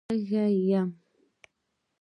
[0.09, 0.89] _تږی يم.